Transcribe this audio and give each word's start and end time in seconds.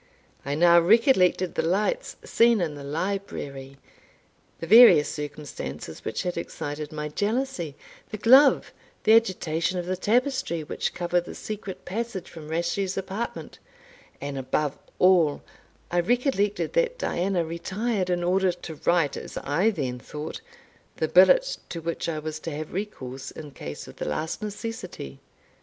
I 0.43 0.55
now 0.55 0.79
recollected 0.79 1.53
the 1.53 1.61
lights 1.61 2.15
seen 2.25 2.59
in 2.59 2.73
the 2.73 2.83
library 2.83 3.77
the 4.59 4.65
various 4.65 5.07
circumstances 5.09 6.03
which 6.03 6.23
had 6.23 6.37
excited 6.37 6.91
my 6.91 7.07
jealousy 7.07 7.75
the 8.09 8.17
glove 8.17 8.73
the 9.03 9.13
agitation 9.13 9.77
of 9.77 9.85
the 9.85 9.95
tapestry 9.95 10.63
which 10.63 10.95
covered 10.95 11.25
the 11.25 11.35
secret 11.35 11.85
passage 11.85 12.27
from 12.31 12.47
Rashleigh's 12.47 12.97
apartment; 12.97 13.59
and, 14.19 14.39
above 14.39 14.75
all, 14.97 15.43
I 15.91 15.99
recollected 15.99 16.73
that 16.73 16.97
Diana 16.97 17.45
retired 17.45 18.09
in 18.09 18.23
order 18.23 18.51
to 18.53 18.79
write, 18.87 19.15
as 19.15 19.37
I 19.37 19.69
then 19.69 19.99
thought, 19.99 20.41
the 20.95 21.07
billet 21.09 21.57
to 21.69 21.79
which 21.79 22.09
I 22.09 22.17
was 22.17 22.39
to 22.39 22.49
have 22.55 22.73
recourse 22.73 23.29
in 23.29 23.51
case 23.51 23.87
of 23.87 23.97
the 23.97 24.05
last 24.07 24.41
necessity. 24.41 25.19